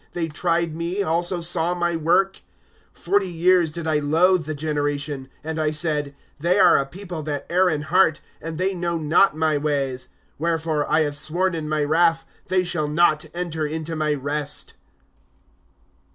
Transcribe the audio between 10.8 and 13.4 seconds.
I have sworn in my wrath, They shall not